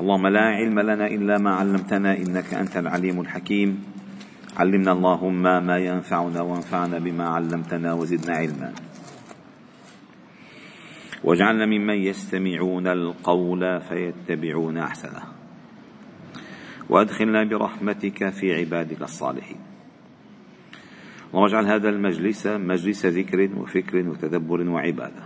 اللهم 0.00 0.26
لا 0.26 0.40
علم 0.40 0.80
لنا 0.80 1.06
إلا 1.06 1.38
ما 1.38 1.50
علمتنا 1.50 2.16
إنك 2.16 2.54
أنت 2.54 2.76
العليم 2.76 3.20
الحكيم. 3.20 3.84
علمنا 4.56 4.92
اللهم 4.92 5.42
ما 5.42 5.78
ينفعنا 5.78 6.40
وانفعنا 6.40 6.98
بما 6.98 7.28
علمتنا 7.28 7.92
وزدنا 7.92 8.36
علما. 8.36 8.72
واجعلنا 11.24 11.66
ممن 11.66 11.94
يستمعون 11.94 12.86
القول 12.86 13.80
فيتبعون 13.80 14.78
أحسنه. 14.78 15.22
وأدخلنا 16.88 17.44
برحمتك 17.44 18.28
في 18.28 18.54
عبادك 18.54 19.02
الصالحين. 19.02 19.60
اللهم 21.30 21.44
اجعل 21.44 21.66
هذا 21.66 21.88
المجلس 21.88 22.46
مجلس 22.46 23.06
ذكر 23.06 23.50
وفكر 23.56 24.08
وتدبر 24.08 24.68
وعبادة. 24.68 25.24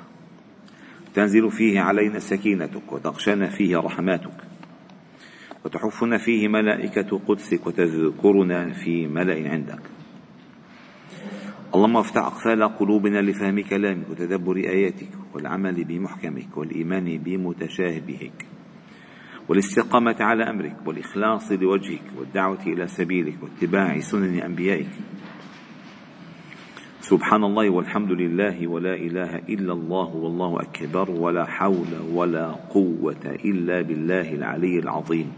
تنزل 1.14 1.50
فيه 1.50 1.80
علينا 1.80 2.18
سكينتك 2.18 2.92
وتغشانا 2.92 3.48
فيه 3.48 3.78
رحماتك. 3.78 4.53
وتحفنا 5.64 6.18
فيه 6.18 6.48
ملائكة 6.48 7.20
قدسك 7.26 7.66
وتذكرنا 7.66 8.72
في 8.72 9.06
ملأ 9.06 9.50
عندك. 9.50 9.80
اللهم 11.74 11.96
افتح 11.96 12.22
أقفال 12.24 12.62
قلوبنا 12.62 13.18
لفهم 13.18 13.60
كلامك 13.60 14.10
وتدبر 14.10 14.56
آياتك 14.56 15.08
والعمل 15.34 15.84
بمحكمك 15.84 16.56
والإيمان 16.56 17.18
بمتشابهك 17.18 18.46
والاستقامة 19.48 20.16
على 20.20 20.50
أمرك 20.50 20.76
والإخلاص 20.86 21.52
لوجهك 21.52 22.02
والدعوة 22.18 22.62
إلى 22.66 22.86
سبيلك 22.86 23.42
واتباع 23.42 24.00
سنن 24.00 24.38
أنبيائك. 24.38 24.90
سبحان 27.00 27.44
الله 27.44 27.70
والحمد 27.70 28.12
لله 28.12 28.66
ولا 28.66 28.94
إله 28.94 29.36
إلا 29.36 29.72
الله 29.72 30.16
والله 30.16 30.60
أكبر 30.60 31.10
ولا 31.10 31.44
حول 31.44 31.92
ولا 32.12 32.46
قوة 32.50 33.24
إلا 33.44 33.82
بالله 33.82 34.32
العلي 34.32 34.78
العظيم. 34.78 35.32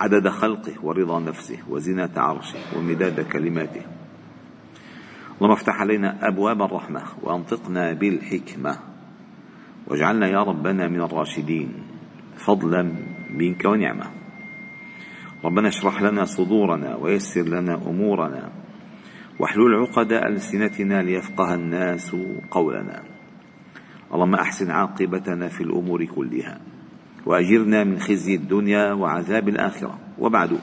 عدد 0.00 0.28
خلقه 0.28 0.72
ورضا 0.82 1.20
نفسه 1.20 1.58
وزنة 1.68 2.10
عرشه 2.16 2.58
ومداد 2.76 3.20
كلماته. 3.20 3.82
اللهم 5.38 5.52
افتح 5.52 5.80
علينا 5.80 6.28
أبواب 6.28 6.62
الرحمة 6.62 7.02
وأنطقنا 7.22 7.92
بالحكمة. 7.92 8.78
واجعلنا 9.86 10.26
يا 10.28 10.42
ربنا 10.42 10.88
من 10.88 11.00
الراشدين 11.00 11.72
فضلا 12.36 12.92
منك 13.30 13.64
ونعمة. 13.64 14.10
ربنا 15.44 15.68
اشرح 15.68 16.02
لنا 16.02 16.24
صدورنا 16.24 16.96
ويسر 16.96 17.42
لنا 17.42 17.74
أمورنا. 17.74 18.52
واحلل 19.38 19.74
عقد 19.74 20.12
ألسنتنا 20.12 21.02
ليفقه 21.02 21.54
الناس 21.54 22.16
قولنا. 22.50 23.02
اللهم 24.14 24.34
أحسن 24.34 24.70
عاقبتنا 24.70 25.48
في 25.48 25.60
الأمور 25.60 26.04
كلها. 26.04 26.60
وأجرنا 27.28 27.84
من 27.84 28.00
خزي 28.00 28.34
الدنيا 28.34 28.92
وعذاب 28.92 29.48
الآخرة. 29.48 29.98
وبعد. 30.18 30.58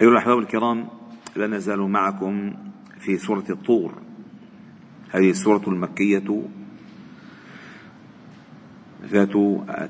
أيها 0.00 0.10
الأحباب 0.10 0.38
الكرام 0.38 0.88
لا 1.36 1.46
نزال 1.46 1.80
معكم 1.80 2.54
في 3.00 3.16
سورة 3.16 3.44
الطور. 3.50 3.94
هذه 5.10 5.30
السورة 5.30 5.62
المكية 5.68 6.42
ذات 9.04 9.32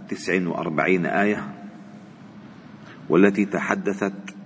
تسع 0.09 0.49
وأربعين 0.49 1.07
آية 1.07 1.55
والتي 3.09 3.45
تحدثت 3.45 4.37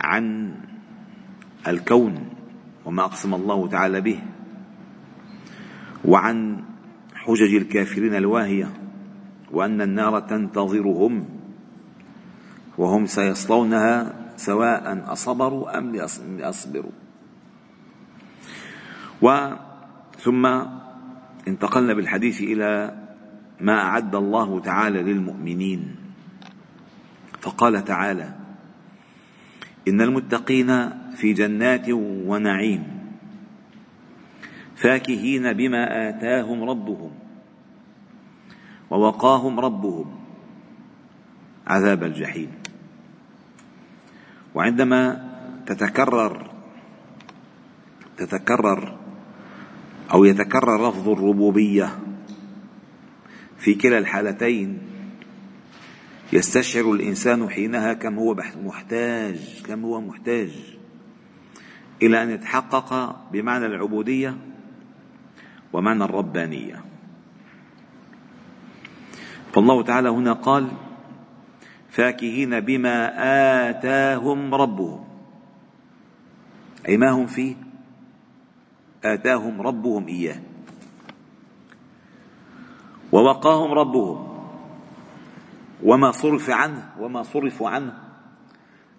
عن 0.00 0.54
الكون 1.68 2.28
وما 2.84 3.04
أقسم 3.04 3.34
الله 3.34 3.68
تعالى 3.68 4.00
به 4.00 4.18
وعن 6.04 6.64
حجج 7.14 7.54
الكافرين 7.54 8.14
الواهية. 8.14 8.85
وأن 9.56 9.80
النار 9.80 10.20
تنتظرهم 10.20 11.24
وهم 12.78 13.06
سيصلونها 13.06 14.12
سواء 14.36 14.84
أصبروا 15.12 15.78
أم 15.78 15.94
يصبروا 16.44 16.96
وثم 19.22 20.44
انتقلنا 21.48 21.94
بالحديث 21.94 22.40
إلى 22.40 22.70
ما 23.60 23.76
أعد 23.80 24.14
الله 24.14 24.60
تعالى 24.60 25.02
للمؤمنين. 25.02 25.96
فقال 27.40 27.84
تعالى 27.84 28.28
إن 29.88 30.00
المتقين 30.00 30.90
في 31.16 31.32
جنات 31.32 31.88
ونعيم 32.28 32.82
فاكهين 34.76 35.52
بما 35.52 36.08
آتاهم 36.08 36.58
ربهم. 36.64 37.25
ووقاهم 38.90 39.60
ربهم 39.60 40.18
عذاب 41.66 42.02
الجحيم. 42.02 42.50
وعندما 44.54 45.30
تتكرر 45.66 46.50
تتكرر 48.16 48.98
أو 50.12 50.24
يتكرر 50.24 50.88
لفظ 50.88 51.08
الربوبية 51.08 51.98
في 53.58 53.74
كلا 53.74 53.98
الحالتين 53.98 54.78
يستشعر 56.32 56.92
الإنسان 56.92 57.48
حينها 57.48 57.92
كم 57.92 58.18
هو 58.18 58.36
محتاج 58.64 59.62
كم 59.66 59.84
هو 59.84 60.00
محتاج 60.00 60.76
إلى 62.02 62.22
أن 62.22 62.30
يتحقق 62.30 63.16
بمعنى 63.32 63.66
العبودية 63.66 64.36
ومعنى 65.72 66.04
الربانية. 66.04 66.85
فالله 69.56 69.82
تعالى 69.82 70.08
هنا 70.08 70.32
قال 70.32 70.68
فاكهين 71.88 72.60
بما 72.60 72.96
آتاهم 73.70 74.54
ربهم. 74.54 75.04
أي 76.88 76.96
ما 76.96 77.10
هم 77.10 77.26
فيه؟ 77.26 77.56
آتاهم 79.04 79.62
ربهم 79.62 80.08
إياه. 80.08 80.40
ووقاهم 83.12 83.72
ربهم. 83.72 84.18
وما 85.82 86.10
صرف 86.10 86.50
عنه 86.50 86.92
وما 87.00 87.22
صرفوا 87.22 87.68
عنه. 87.68 87.94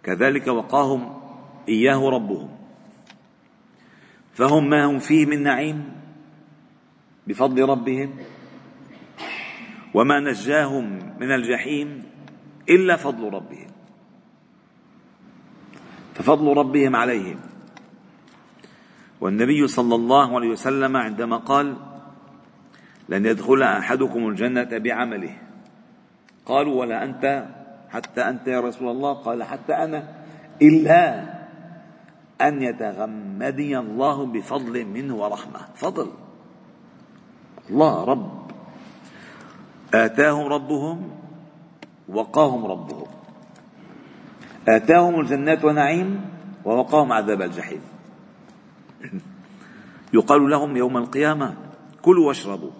كذلك 0.04 0.48
وقاهم 0.48 1.22
إياه 1.70 2.10
ربهم. 2.10 2.50
فهم 4.34 4.70
ما 4.70 4.86
هم 4.86 5.00
فيه 5.00 5.26
من 5.26 5.44
نعيم 5.44 5.92
بفضل 7.28 7.70
ربهم؟ 7.70 8.10
وما 9.98 10.20
نجاهم 10.20 10.86
من 11.18 11.32
الجحيم 11.32 12.04
إلا 12.70 12.96
فضل 12.96 13.34
ربهم. 13.34 13.68
ففضل 16.14 16.58
ربهم 16.58 16.96
عليهم. 16.96 17.40
والنبي 19.22 19.68
صلى 19.68 19.96
الله 19.96 20.36
عليه 20.36 20.50
وسلم 20.50 20.98
عندما 20.98 21.38
قال 21.38 21.76
لن 23.10 23.26
يدخل 23.26 23.62
أحدكم 23.64 24.30
الجنة 24.30 24.78
بعمله 24.78 25.34
قالوا 26.46 26.80
ولا 26.80 27.04
أنت 27.04 27.48
حتى 27.90 28.22
أنت 28.22 28.48
يا 28.48 28.62
رسول 28.62 28.92
الله 28.94 29.14
قال 29.14 29.44
حتى 29.44 29.74
أنا 29.74 30.08
إلا 30.62 31.26
أن 32.42 32.62
يتغمدني 32.62 33.78
الله 33.78 34.26
بفضل 34.26 34.86
منه 34.86 35.16
ورحمة. 35.16 35.60
فضل. 35.76 36.12
الله 37.70 38.04
رب. 38.04 38.37
آتاهم 39.94 40.46
ربهم 40.48 41.10
وقاهم 42.10 42.66
ربهم. 42.66 43.08
آتاهم 44.68 45.20
الجنات 45.20 45.66
ونعيم 45.66 46.22
ووقاهم 46.66 47.12
عذاب 47.12 47.42
الجحيم. 47.42 47.82
يقال 50.14 50.50
لهم 50.50 50.78
يوم 50.78 50.98
القيامة 50.98 51.56
كلوا 52.02 52.28
واشربوا 52.28 52.72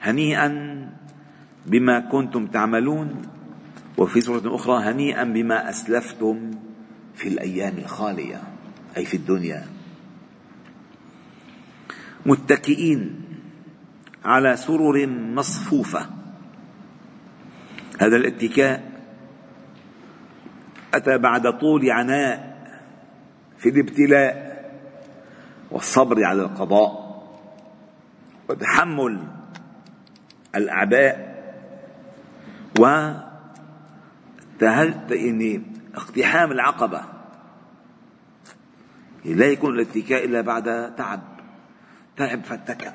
هنيئا 0.00 0.48
بما 1.66 2.00
كنتم 2.00 2.46
تعملون 2.46 3.22
وفي 3.98 4.20
سورة 4.20 4.54
أخرى 4.54 4.82
هنيئا 4.82 5.24
بما 5.24 5.70
أسلفتم 5.70 6.50
في 7.14 7.28
الأيام 7.28 7.78
الخالية 7.78 8.42
أي 8.96 9.04
في 9.04 9.16
الدنيا. 9.16 9.66
متكئين 12.26 13.21
على 14.24 14.56
سرر 14.56 15.06
مصفوفة. 15.06 16.06
هذا 18.00 18.16
الاتكاء 18.16 18.92
أتى 20.94 21.18
بعد 21.18 21.58
طول 21.58 21.90
عناء 21.90 22.52
في 23.58 23.68
الابتلاء 23.68 24.52
والصبر 25.70 26.24
على 26.24 26.42
القضاء 26.42 27.02
وتحمل 28.48 29.20
الاعباء 30.54 31.32
و 32.80 33.12
يعني 35.10 35.62
اقتحام 35.94 36.52
العقبة. 36.52 37.02
لا 39.24 39.46
يكون 39.46 39.74
الاتكاء 39.74 40.24
إلا 40.24 40.40
بعد 40.40 40.94
تعب. 40.96 41.20
تعب 42.16 42.44
فاتكأ 42.44 42.94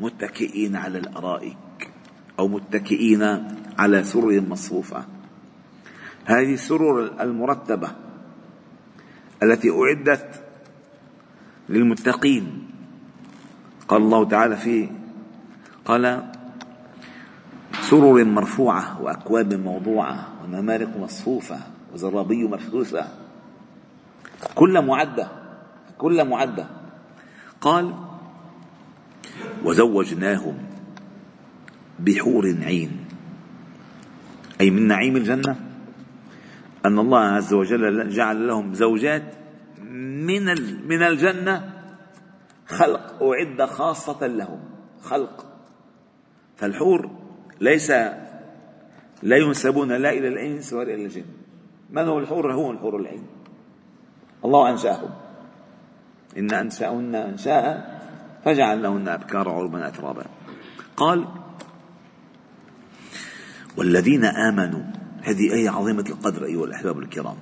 متكئين 0.00 0.76
على 0.76 0.98
الأرائك 0.98 1.90
أو 2.38 2.48
متكئين 2.48 3.22
على 3.78 4.04
سرر 4.04 4.40
مصفوفة. 4.40 5.04
هذه 6.24 6.54
السرر 6.54 7.22
المرتبة 7.22 7.90
التي 9.42 9.70
أعدت 9.70 10.44
للمتقين. 11.68 12.68
قال 13.88 14.02
الله 14.02 14.24
تعالى 14.24 14.56
فيه 14.56 14.90
قال 15.84 16.32
سرر 17.80 18.24
مرفوعة 18.24 19.02
وأكواب 19.02 19.54
موضوعة 19.54 20.28
ونمارق 20.44 20.96
مصفوفة 20.96 21.58
وزرابي 21.94 22.44
مبثوثة 22.44 23.08
كل 24.54 24.82
معدة 24.86 25.28
كل 25.98 26.28
معدة. 26.28 26.66
قال 27.60 28.05
وزوجناهم 29.64 30.58
بحور 31.98 32.56
عين. 32.62 33.06
أي 34.60 34.70
من 34.70 34.86
نعيم 34.88 35.16
الجنة 35.16 35.56
أن 36.84 36.98
الله 36.98 37.18
عز 37.18 37.52
وجل 37.52 38.08
جعل 38.08 38.46
لهم 38.46 38.74
زوجات 38.74 39.34
من 39.82 40.44
من 40.88 41.02
الجنة 41.02 41.72
خلق 42.66 43.22
أعد 43.22 43.62
خاصة 43.62 44.26
لهم 44.26 44.60
خلق. 45.02 45.46
فالحور 46.56 47.10
ليس 47.60 47.90
لا 49.22 49.36
ينسبون 49.36 49.92
لا 49.92 50.10
إلى 50.10 50.28
الإنس 50.28 50.72
ولا 50.72 50.94
إلى 50.94 51.04
الجن. 51.04 51.24
من 51.90 52.02
هو 52.02 52.18
الحور؟ 52.18 52.52
هو 52.52 52.70
الحور 52.70 52.96
العين. 52.96 53.26
الله 54.44 54.70
أنشأهم. 54.70 55.10
إن 56.38 56.50
أنشأهن 56.50 57.14
أنشاء 57.14 57.95
فجعلنهن 58.46 59.08
أبكار 59.08 59.48
عربا 59.48 59.88
أترابا. 59.88 60.24
قال 60.96 61.26
والذين 63.76 64.24
آمنوا 64.24 64.82
هذه 65.22 65.52
آية 65.52 65.70
عظيمة 65.70 66.04
القدر 66.08 66.44
أيها 66.44 66.64
الأحباب 66.64 66.98
الكرام. 66.98 67.36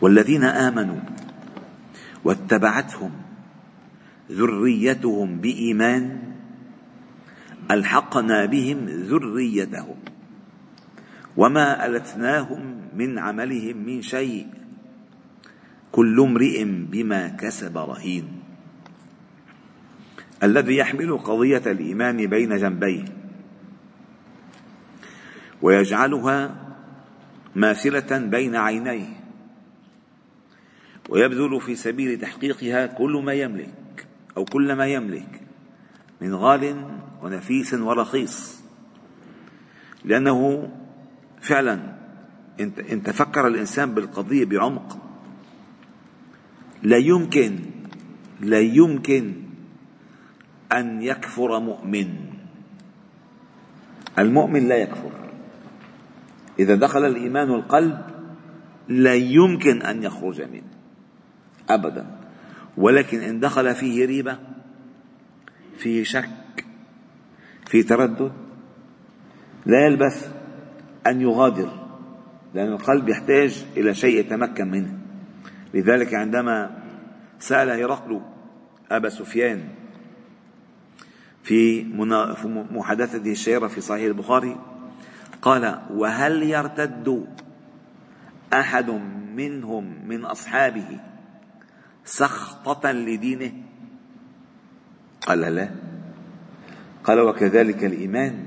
والذين 0.00 0.44
آمنوا 0.44 1.00
واتبعتهم 2.24 3.10
ذريتهم 4.32 5.38
بإيمان 5.38 6.18
ألحقنا 7.70 8.44
بهم 8.44 8.78
ذريتهم 8.88 9.96
وما 11.36 11.86
ألتناهم 11.86 12.80
من 12.96 13.18
عملهم 13.18 13.76
من 13.76 14.02
شيء. 14.02 14.46
كل 15.92 16.20
امرئ 16.20 16.64
بما 16.64 17.28
كسب 17.28 17.78
رهين. 17.78 18.43
الذي 20.44 20.76
يحمل 20.76 21.18
قضية 21.18 21.62
الإيمان 21.66 22.26
بين 22.26 22.56
جنبيه 22.56 23.04
ويجعلها 25.62 26.64
ماثلة 27.54 28.18
بين 28.18 28.56
عينيه 28.56 29.06
ويبذل 31.08 31.60
في 31.60 31.74
سبيل 31.74 32.20
تحقيقها 32.20 32.86
كل 32.86 33.22
ما 33.24 33.32
يملك 33.32 34.06
أو 34.36 34.44
كل 34.44 34.72
ما 34.72 34.86
يملك 34.86 35.40
من 36.20 36.34
غال 36.34 36.90
ونفيس 37.22 37.74
ورخيص. 37.74 38.60
لأنه 40.04 40.70
فعلا 41.40 41.94
إن 42.60 43.02
تفكر 43.02 43.46
الإنسان 43.46 43.94
بالقضية 43.94 44.44
بعمق 44.44 44.98
لا 46.82 46.96
يمكن 46.96 47.58
لا 48.40 48.60
يمكن 48.60 49.43
أن 50.74 51.02
يكفر 51.02 51.60
مؤمن. 51.60 52.08
المؤمن 54.18 54.68
لا 54.68 54.76
يكفر. 54.76 55.10
إذا 56.58 56.74
دخل 56.74 57.04
الإيمان 57.04 57.50
القلب 57.50 57.98
لا 58.88 59.14
يمكن 59.14 59.82
أن 59.82 60.02
يخرج 60.02 60.42
منه. 60.42 60.70
أبدا. 61.70 62.06
ولكن 62.76 63.20
إن 63.20 63.40
دخل 63.40 63.74
فيه 63.74 64.06
ريبة 64.06 64.38
فيه 65.76 66.04
شك 66.04 66.64
فيه 67.66 67.82
تردد 67.82 68.32
لا 69.66 69.86
يلبث 69.86 70.32
أن 71.06 71.20
يغادر 71.20 71.70
لأن 72.54 72.72
القلب 72.72 73.08
يحتاج 73.08 73.66
إلى 73.76 73.94
شيء 73.94 74.20
يتمكن 74.20 74.70
منه. 74.70 74.98
لذلك 75.74 76.14
عندما 76.14 76.84
سأل 77.38 77.70
هرقل 77.70 78.20
أبا 78.90 79.08
سفيان 79.08 79.68
في 81.44 81.84
محادثته 82.70 83.32
الشهيرة 83.32 83.66
في 83.66 83.80
صحيح 83.80 84.04
البخاري 84.04 84.56
قال 85.42 85.80
وهل 85.90 86.42
يرتد 86.42 87.26
أحد 88.52 88.90
منهم 89.36 89.94
من 90.08 90.24
أصحابه 90.24 91.00
سخطة 92.04 92.92
لدينه؟ 92.92 93.52
قال 95.26 95.40
لا. 95.40 95.70
قال 97.04 97.20
وكذلك 97.20 97.84
الإيمان 97.84 98.44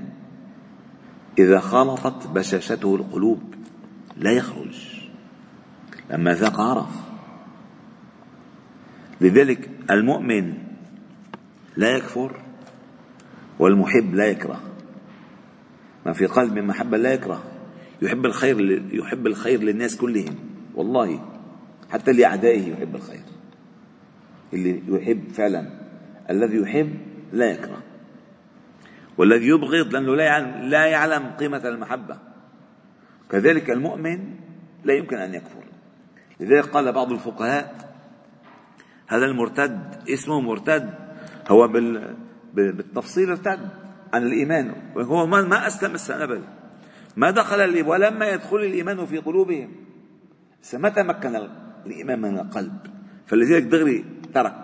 إذا 1.38 1.60
خالطت 1.60 2.26
بشاشته 2.26 2.94
القلوب 2.94 3.54
لا 4.16 4.30
يخرج 4.30 5.06
لما 6.10 6.34
ذاق 6.34 6.60
عرف. 6.60 6.90
لذلك 9.20 9.70
المؤمن 9.90 10.54
لا 11.76 11.90
يكفر 11.90 12.47
والمحب 13.58 14.14
لا 14.14 14.26
يكره. 14.26 14.60
ما 16.06 16.12
في 16.12 16.26
قلب 16.26 16.52
من 16.52 16.66
محبة 16.66 16.96
لا 16.96 17.12
يكره. 17.12 17.42
يحب 18.02 18.26
الخير 18.26 18.82
يحب 18.94 19.26
الخير 19.26 19.60
للناس 19.60 19.96
كلهم. 19.96 20.36
والله 20.74 21.24
حتى 21.90 22.12
لأعدائه 22.12 22.72
يحب 22.72 22.96
الخير. 22.96 23.22
اللي 24.52 24.82
يحب 24.88 25.28
فعلا. 25.32 25.70
الذي 26.30 26.56
يحب 26.56 26.94
لا 27.32 27.50
يكره. 27.50 27.82
والذي 29.18 29.46
يبغض 29.46 29.92
لأنه 29.92 30.16
لا 30.16 30.24
يعلم, 30.24 30.68
لا 30.68 30.86
يعلم 30.86 31.26
قيمة 31.26 31.68
المحبة. 31.68 32.18
كذلك 33.30 33.70
المؤمن 33.70 34.18
لا 34.84 34.94
يمكن 34.94 35.16
أن 35.16 35.34
يكفر. 35.34 35.64
لذلك 36.40 36.64
قال 36.64 36.92
بعض 36.92 37.12
الفقهاء 37.12 37.88
هذا 39.06 39.24
المرتد 39.24 39.80
اسمه 40.08 40.40
مرتد. 40.40 40.94
هو 41.48 41.68
بالتفصيل 42.58 43.30
ارتد 43.30 43.68
عن 44.12 44.22
الإيمان. 44.22 44.72
وهو 44.96 45.26
ما 45.26 45.66
أسلم 45.66 45.94
السنبل 45.94 46.42
ما 47.16 47.30
دخل 47.30 47.82
ولما 47.86 48.28
يدخل 48.28 48.56
الإيمان 48.56 49.06
في 49.06 49.18
قلوبهم 49.18 49.70
متى 50.74 51.02
تمكن 51.02 51.48
الإيمان 51.86 52.20
من 52.20 52.38
القلب. 52.38 52.78
فلذلك 53.26 53.62
دغري 53.62 54.04
ترك 54.34 54.54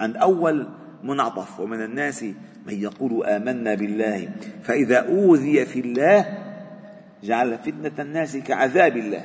عند 0.00 0.16
أول 0.16 0.68
منعطف 1.02 1.60
ومن 1.60 1.84
الناس 1.84 2.22
من 2.66 2.74
يقول 2.74 3.24
آمنا 3.24 3.74
بالله. 3.74 4.30
فإذا 4.62 5.08
أوذي 5.08 5.66
في 5.66 5.80
الله 5.80 6.38
جعل 7.22 7.58
فتنة 7.58 7.92
الناس 7.98 8.36
كعذاب 8.36 8.96
الله. 8.96 9.24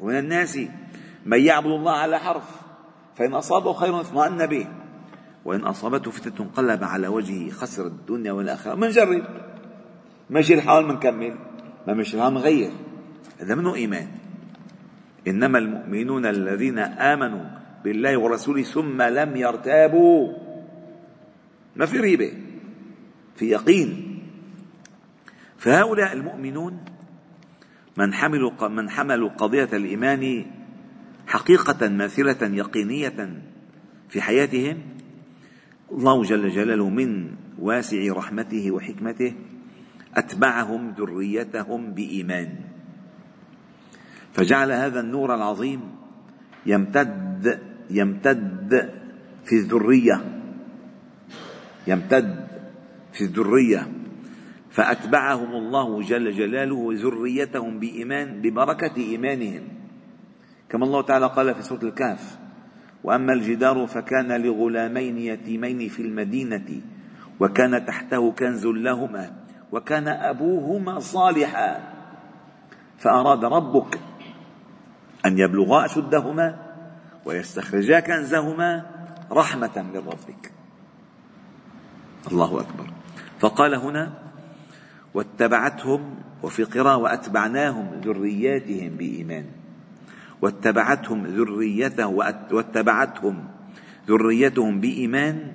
ومن 0.00 0.18
الناس 0.18 0.58
من 1.26 1.40
يعبد 1.40 1.66
الله 1.66 1.92
على 1.92 2.18
حرف 2.18 2.50
فإن 3.16 3.34
أصابه 3.34 3.72
خير 3.72 4.00
اطمأن 4.00 4.46
به. 4.46 4.66
وإن 5.46 5.60
أصابته 5.60 6.10
فتنة 6.10 6.46
انقلب 6.46 6.84
على 6.84 7.08
وجهه 7.08 7.50
خسر 7.50 7.86
الدنيا 7.86 8.32
والآخرة. 8.32 8.74
منجرب 8.74 9.22
ماشي 10.30 10.54
الحال 10.54 10.86
منكمل 10.86 11.34
ما 11.86 11.94
مشي 11.94 12.16
الحال 12.16 12.34
منغير 12.34 12.70
هذا 13.40 13.54
منه 13.54 13.74
إيمان. 13.74 14.08
إنما 15.28 15.58
المؤمنون 15.58 16.26
الذين 16.26 16.78
آمنوا 16.78 17.44
بالله 17.84 18.18
ورسوله 18.18 18.62
ثم 18.62 19.02
لم 19.02 19.36
يرتابوا. 19.36 20.32
ما 21.76 21.86
في 21.86 22.00
ريبة 22.00 22.32
في 23.36 23.50
يقين. 23.50 24.18
فهؤلاء 25.58 26.12
المؤمنون 26.12 26.84
من 27.96 28.14
حملوا 28.14 28.68
من 28.68 28.90
حملوا 28.90 29.28
قضية 29.28 29.68
الإيمان 29.72 30.46
حقيقة 31.26 31.88
ماثلة 31.88 32.56
يقينية 32.56 33.42
في 34.08 34.20
حياتهم 34.20 34.95
الله 35.92 36.22
جل 36.22 36.48
جلاله 36.48 36.88
من 36.88 37.30
واسع 37.58 38.12
رحمته 38.12 38.70
وحكمته 38.70 39.34
أتبعهم 40.14 40.90
ذريتهم 40.98 41.92
بإيمان. 41.94 42.48
فجعل 44.32 44.72
هذا 44.72 45.00
النور 45.00 45.34
العظيم 45.34 45.80
يمتد 46.66 47.60
يمتد 47.90 48.90
في 49.44 49.54
الذرية 49.54 50.42
يمتد 51.86 52.46
في 53.12 53.24
الذرية. 53.24 53.92
فأتبعهم 54.70 55.52
الله 55.54 56.02
جل 56.02 56.32
جلاله 56.32 56.88
ذريتهم 56.92 57.78
بإيمان 57.78 58.42
ببركة 58.42 58.96
إيمانهم. 58.96 59.62
كما 60.68 60.84
الله 60.84 61.02
تعالى 61.02 61.26
قال 61.26 61.54
في 61.54 61.62
سورة 61.62 61.82
الكهف 61.82 62.45
وأما 63.06 63.32
الجدار 63.32 63.86
فكان 63.86 64.42
لغلامين 64.42 65.18
يتيمين 65.18 65.88
في 65.88 66.02
المدينة 66.02 66.80
وكان 67.40 67.86
تحته 67.86 68.32
كنز 68.32 68.66
لهما 68.66 69.32
وكان 69.72 70.08
أبوهما 70.08 71.00
صالحا. 71.00 71.92
فأراد 72.98 73.44
ربك 73.44 73.98
أن 75.26 75.38
يبلغا 75.38 75.84
أشدهما 75.84 76.58
ويستخرجا 77.24 78.00
كنزهما 78.00 78.86
رحمة 79.32 79.82
من 79.94 79.96
ربك. 79.96 80.52
الله 82.32 82.60
أكبر. 82.60 82.90
فقال 83.38 83.74
هنا 83.74 84.12
واتبعتهم 85.14 86.14
وفي 86.42 86.64
قراءة 86.64 86.96
وأتبعناهم 86.96 88.00
ذرياتهم 88.04 88.88
بإيمان. 88.88 89.46
واتبعتهم 90.42 91.26
ذريته 91.26 92.06
واتبعتهم 92.52 93.44
ذريتهم 94.08 94.80
بإيمان 94.80 95.52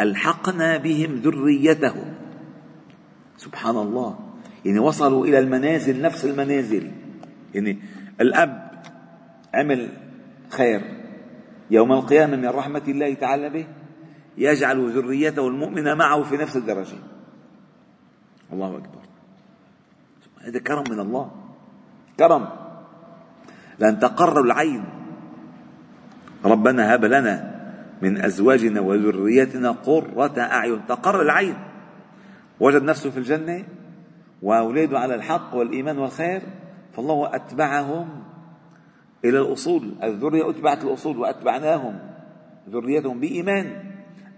ألحقنا 0.00 0.76
بهم 0.76 1.14
ذريتهم. 1.14 2.14
سبحان 3.36 3.76
الله 3.76 4.18
يعني 4.64 4.78
وصلوا 4.78 5.26
إلى 5.26 5.38
المنازل 5.38 6.02
نفس 6.02 6.24
المنازل. 6.24 6.90
يعني 7.54 7.78
الأب 8.20 8.82
عمل 9.54 9.88
خير 10.48 10.80
يوم 11.70 11.92
القيامة 11.92 12.36
من 12.36 12.48
رحمة 12.48 12.82
الله 12.88 13.14
تعالى 13.14 13.50
به 13.50 13.66
يجعل 14.38 14.90
ذريته 14.90 15.48
المؤمنة 15.48 15.94
معه 15.94 16.22
في 16.22 16.36
نفس 16.36 16.56
الدرجة. 16.56 16.96
الله 18.52 18.76
أكبر. 18.76 19.00
هذا 20.40 20.58
كرم 20.58 20.84
من 20.90 21.00
الله. 21.00 21.30
كرم. 22.18 22.59
لأن 23.80 23.98
تقر 23.98 24.40
العين. 24.40 24.84
ربنا 26.44 26.94
هب 26.94 27.04
لنا 27.04 27.60
من 28.02 28.24
أزواجنا 28.24 28.80
وذريتنا 28.80 29.70
قرة 29.70 30.40
أعين. 30.40 30.86
تقر 30.88 31.22
العين. 31.22 31.54
وجد 32.60 32.82
نفسه 32.82 33.10
في 33.10 33.18
الجنة 33.18 33.64
وأولاده 34.42 34.98
على 34.98 35.14
الحق 35.14 35.54
والإيمان 35.54 35.98
والخير 35.98 36.42
فالله 36.92 37.34
أتبعهم 37.34 38.08
إلى 39.24 39.38
الأصول. 39.38 39.94
الذرية 40.02 40.50
أتبعت 40.50 40.84
الأصول 40.84 41.18
وأتبعناهم. 41.18 41.98
ذريتهم 42.70 43.20
بإيمان. 43.20 43.66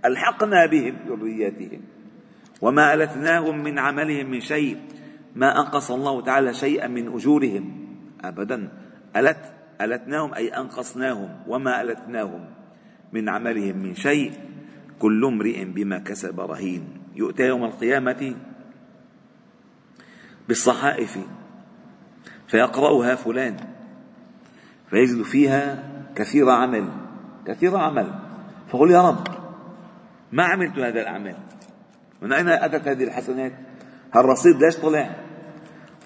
ألحقنا 0.05 0.67
بهم 0.67 0.95
ذرياتهم 1.09 1.81
وما 2.61 2.95
ألتناهم 2.95 3.63
من 3.63 3.79
عملهم 3.79 4.31
من 4.31 4.41
شيء. 4.41 4.77
ما 5.35 5.61
أنقص 5.61 5.91
الله 5.91 6.23
تعالى 6.23 6.55
شيئا 6.55 6.87
من 6.87 7.15
أجورهم. 7.15 7.87
أبدا. 8.25 8.69
ألت 9.17 9.53
ألتناهم 9.81 10.35
أي 10.35 10.49
أنقصناهم. 10.49 11.43
وما 11.47 11.83
ألتناهم 11.83 12.45
من 13.13 13.29
عملهم 13.29 13.77
من 13.77 13.95
شيء. 13.95 14.33
كل 14.99 15.25
امرئ 15.25 15.65
بما 15.65 15.99
كسب 15.99 16.41
رهين. 16.41 16.89
يؤتى 17.17 17.43
يوم 17.43 17.65
القيامة 17.65 18.37
بالصحائف 20.49 21.19
فيقرأها 22.49 23.15
فلان. 23.15 23.57
فيجد 24.91 25.23
فيها 25.23 25.89
كثير 26.15 26.51
عمل. 26.51 26.89
كثير 27.47 27.77
عمل. 27.77 28.15
فقل 28.69 28.91
يا 28.91 29.09
رب 29.09 29.29
ما 30.33 30.45
عملت 30.45 30.79
هذا 30.79 31.01
الأعمال 31.01 31.37
من 32.23 32.33
أين 32.33 32.49
أتت 32.49 32.89
هذه 32.89 33.05
الحسنات؟ 33.05 33.53
هالرصيد 34.15 34.57
ليش 34.63 34.77
طلع؟ 34.77 35.17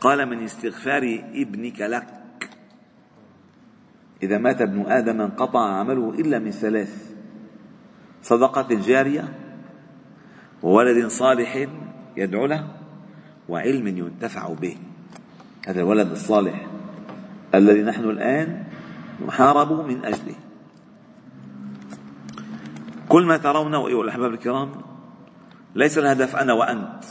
قال 0.00 0.28
من 0.28 0.44
استغفار 0.44 1.24
ابنك 1.34 1.80
لك. 1.80 2.06
إذا 4.22 4.38
مات 4.38 4.62
ابن 4.62 4.86
آدم 4.86 5.20
انقطع 5.20 5.60
عمله 5.60 6.10
إلا 6.10 6.38
من 6.38 6.50
ثلاث 6.50 7.12
صدقة 8.22 8.68
جارية 8.70 9.32
وولد 10.62 11.06
صالح 11.06 11.68
يدعو 12.16 12.46
له 12.46 12.68
وعلم 13.48 13.86
ينتفع 13.86 14.48
به. 14.54 14.76
هذا 15.66 15.80
الولد 15.80 16.10
الصالح 16.10 16.66
الذي 17.54 17.82
نحن 17.82 18.04
الآن 18.04 18.64
نحارب 19.26 19.86
من 19.86 20.04
أجله. 20.04 20.34
كل 23.08 23.24
ما 23.26 23.36
ترونه 23.36 23.88
أيها 23.88 24.02
الأحباب 24.02 24.32
الكرام 24.32 24.72
ليس 25.74 25.98
الهدف 25.98 26.36
أنا 26.36 26.52
وأنت. 26.52 27.04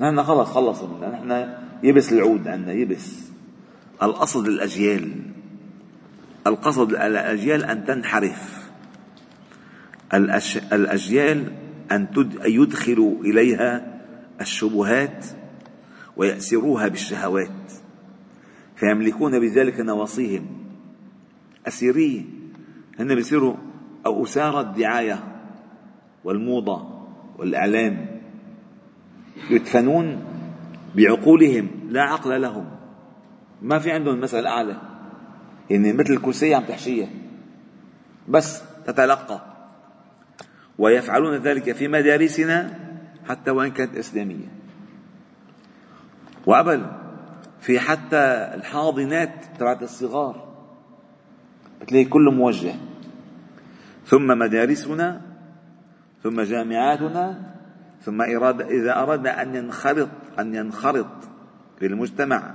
نحن 0.00 0.22
خلص 0.22 0.48
خلص 0.48 0.82
نحن 0.82 1.54
يبس 1.82 2.12
العود 2.12 2.48
عندنا 2.48 2.72
يبس. 2.72 3.30
القصد 4.02 4.46
الأجيال 4.46 5.37
القصد 6.48 6.90
الأجيال 6.92 7.64
أن 7.64 7.84
تنحرف. 7.84 8.70
الأجيال 10.72 11.52
أن 11.92 12.06
يدخلوا 12.44 13.24
إليها 13.24 14.00
الشبهات 14.40 15.26
ويأسروها 16.16 16.88
بالشهوات 16.88 17.72
فيملكون 18.76 19.40
بذلك 19.40 19.80
نواصيهم. 19.80 20.46
أسيرية 21.68 22.22
هن 23.00 23.14
بيصيروا 23.14 23.56
أو 24.06 24.22
أسار 24.24 24.60
الدعاية 24.60 25.42
والموضة 26.24 27.04
والإعلام. 27.38 28.06
يدفنون 29.50 30.24
بعقولهم 30.96 31.70
لا 31.88 32.02
عقل 32.02 32.42
لهم. 32.42 32.70
ما 33.62 33.78
في 33.78 33.90
عندهم 33.90 34.20
مثل 34.20 34.46
أعلى. 34.46 34.87
يعني 35.70 35.92
مثل 35.92 36.12
الكوسية 36.12 36.56
عم 36.56 36.64
تحشيها 36.64 37.08
بس 38.28 38.62
تتلقى. 38.86 39.40
ويفعلون 40.78 41.36
ذلك 41.36 41.72
في 41.72 41.88
مدارسنا 41.88 42.78
حتى 43.28 43.50
وإن 43.50 43.70
كانت 43.70 43.96
إسلامية. 43.96 44.48
وقبل 46.46 46.86
في 47.60 47.80
حتى 47.80 48.50
الحاضنات 48.54 49.44
تبعت 49.58 49.82
الصغار. 49.82 50.48
بتلاقي 51.80 52.04
كله 52.04 52.30
موجه. 52.30 52.74
ثم 54.06 54.26
مدارسنا 54.26 55.20
ثم 56.22 56.40
جامعاتنا 56.40 57.42
ثم 58.02 58.22
إرادة 58.22 58.66
إذا 58.66 59.02
أردنا 59.02 59.42
أن 59.42 59.54
ينخرط 59.54 60.08
أن 60.38 60.54
ينخرط 60.54 61.06
في 61.78 61.86
المجتمع 61.86 62.54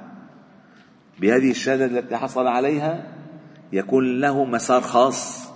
بهذه 1.19 1.51
الشهادة 1.51 1.85
التي 1.85 2.17
حصل 2.17 2.47
عليها 2.47 3.13
يكون 3.73 4.19
له 4.19 4.45
مسار 4.45 4.81
خاص. 4.81 5.49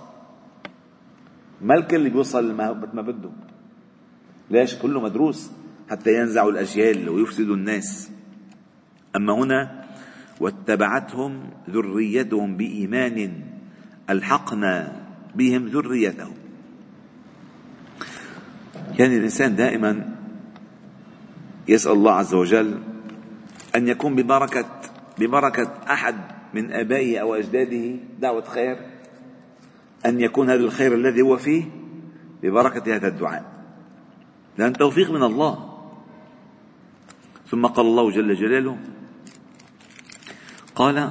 ما 1.62 1.74
الكل 1.74 2.10
بيوصل 2.10 2.54
ما 2.54 3.02
بده. 3.02 3.30
ليش؟ 4.50 4.74
كله 4.74 5.00
مدروس. 5.00 5.50
حتى 5.90 6.14
ينزعوا 6.14 6.50
الأجيال 6.50 7.08
ويفسدوا 7.08 7.54
الناس. 7.54 8.10
أما 9.16 9.32
هنا 9.32 9.84
واتبعتهم 10.40 11.50
ذريتهم 11.70 12.56
بإيمان 12.56 13.32
ألحقنا 14.10 15.02
بهم 15.34 15.66
ذريتهم. 15.66 16.34
يعني 18.98 19.16
الإنسان 19.16 19.56
دائما 19.56 20.14
يسأل 21.68 21.92
الله 21.92 22.12
عز 22.12 22.34
وجل 22.34 22.78
أن 23.76 23.88
يكون 23.88 24.16
ببركة 24.16 24.77
ببركة 25.18 25.70
أحد 25.90 26.16
من 26.54 26.72
آبائه 26.72 27.18
أو 27.18 27.34
أجداده 27.34 27.96
دعوة 28.20 28.44
خير 28.44 28.78
أن 30.06 30.20
يكون 30.20 30.50
هذا 30.50 30.60
الخير 30.60 30.94
الذي 30.94 31.20
هو 31.22 31.36
فيه 31.36 31.64
ببركة 32.42 32.96
هذا 32.96 33.08
الدعاء. 33.08 33.44
لأن 34.58 34.72
توفيق 34.72 35.10
من 35.10 35.22
الله. 35.22 35.78
ثم 37.50 37.66
قال 37.66 37.86
الله 37.86 38.10
جل 38.10 38.34
جلاله 38.34 38.78
قال 40.74 41.10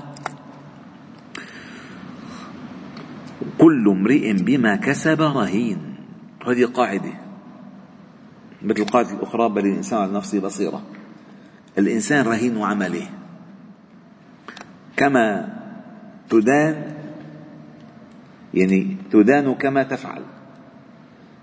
كل 3.57 3.89
امرئ 3.89 4.33
بما 4.33 4.75
كسب 4.75 5.21
رهين. 5.21 5.95
هذه 6.47 6.65
قاعدة. 6.65 7.13
مثل 8.61 8.81
القاعدة 8.81 9.11
الأخرى 9.11 9.49
بل 9.49 9.65
الإنسان 9.65 9.99
على 9.99 10.13
نفسه 10.13 10.39
بصيرة. 10.39 10.83
الإنسان 11.77 12.25
رهين 12.25 12.61
عمله. 12.61 13.16
كما 14.97 15.57
تدان 16.29 16.93
يعني 18.53 18.97
تدان 19.11 19.55
كما 19.55 19.83
تفعل. 19.83 20.23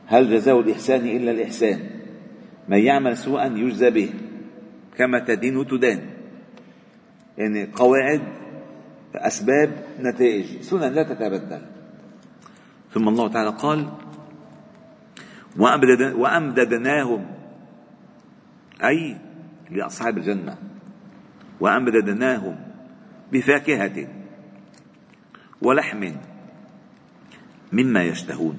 هل 0.06 0.30
جزاء 0.30 0.60
الإحسان 0.60 1.00
إلا 1.00 1.30
الإحسان؟ 1.30 1.80
من 2.68 2.78
يعمل 2.78 3.16
سوءا 3.16 3.46
يجزى 3.46 3.90
به. 3.90 4.10
كما 4.96 5.18
تدين 5.18 5.66
تدان. 5.66 6.00
يعني 7.38 7.68
قواعد 7.74 8.22
أسباب 9.14 9.70
نتائج. 10.00 10.60
سنن 10.60 10.92
لا 10.92 11.02
تتبدل. 11.02 11.62
ثم 12.92 13.08
الله 13.08 13.28
تعالى 13.28 13.50
قال 13.50 13.88
وأمددناهم 16.18 17.26
أي 18.84 19.16
لأصحاب 19.70 20.18
الجنة. 20.18 20.58
وأمددناهم 21.60 22.73
بفاكهة 23.34 24.08
ولحم 25.62 26.12
مما 27.72 28.02
يشتهون. 28.02 28.56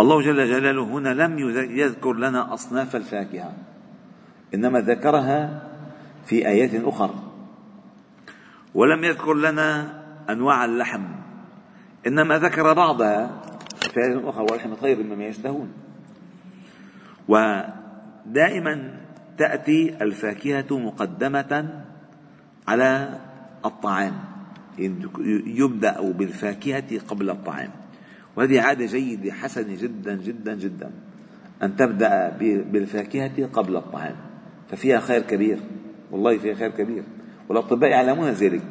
الله 0.00 0.22
جل 0.22 0.46
جلاله 0.46 0.82
هنا 0.84 1.08
لم 1.08 1.38
يذكر 1.78 2.12
لنا 2.12 2.54
أصناف 2.54 2.96
الفاكهة 2.96 3.52
إنما 4.54 4.80
ذكرها 4.80 5.68
في 6.26 6.48
آيات 6.48 6.74
أخرى 6.84 7.14
ولم 8.74 9.04
يذكر 9.04 9.34
لنا 9.34 9.98
أنواع 10.30 10.64
اللحم 10.64 11.04
إنما 12.06 12.38
ذكر 12.38 12.72
بعضها 12.72 13.42
في 13.92 14.00
آيات 14.00 14.24
أخرى 14.24 14.46
ولحم 14.52 14.74
طير 14.74 15.02
مما 15.02 15.24
يشتهون. 15.24 15.72
ودائما 17.28 19.00
تأتي 19.38 19.96
الفاكهة 20.02 20.78
مقدمة 20.78 21.84
على 22.68 23.18
الطعام. 23.64 24.14
يبدأ 25.46 26.00
بالفاكهة 26.00 26.98
قبل 27.08 27.30
الطعام. 27.30 27.70
وهذه 28.36 28.60
عادة 28.60 28.86
جيدة 28.86 29.32
حسنة 29.32 29.76
جدا 29.82 30.14
جدا 30.14 30.54
جدا. 30.54 30.90
أن 31.62 31.76
تبدأ 31.76 32.36
بالفاكهة 32.72 33.46
قبل 33.46 33.76
الطعام. 33.76 34.16
ففيها 34.70 35.00
خير 35.00 35.22
كبير. 35.22 35.58
والله 36.10 36.38
فيها 36.38 36.54
خير 36.54 36.70
كبير. 36.70 37.02
والأطباء 37.48 37.90
يعلمون 37.90 38.28
ذلك. 38.30 38.62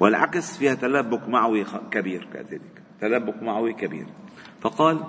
والعكس 0.00 0.56
فيها 0.56 0.74
تلبك 0.74 1.28
معوي 1.28 1.64
كبير 1.90 2.28
كذلك. 2.32 2.82
تلبك 3.00 3.42
معوي 3.42 3.72
كبير. 3.72 4.06
فقال 4.60 5.00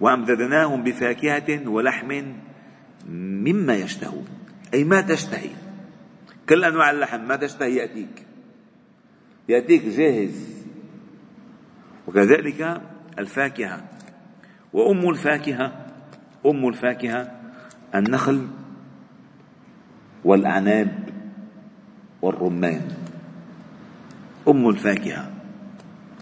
وأمددناهم 0.00 0.82
بفاكهة 0.82 1.68
ولحم 1.68 2.22
مما 3.08 3.74
يشتهون. 3.74 4.24
أي 4.74 4.84
ما 4.84 5.00
تشتهي. 5.00 5.50
كل 6.52 6.64
أنواع 6.64 6.90
اللحم 6.90 7.20
ما 7.20 7.36
تشتهي 7.36 7.76
يأتيك. 7.76 8.26
يأتيك 9.48 9.84
جاهز. 9.84 10.64
وكذلك 12.06 12.82
الفاكهة. 13.18 13.84
وأم 14.72 15.10
الفاكهة 15.10 15.86
أم 16.46 16.68
الفاكهة 16.68 17.40
النخل 17.94 18.48
والأعناب 20.24 21.08
والرمان. 22.22 22.88
أم 24.48 24.68
الفاكهة. 24.68 25.32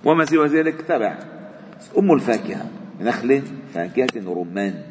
وما 0.05 0.25
سوى 0.25 0.47
ذلك 0.47 0.83
تبع. 0.83 1.19
أم 1.99 2.13
الفاكهة. 2.13 2.71
نخلة 3.01 3.43
فاكهة 3.75 4.29
ورمان 4.29 4.83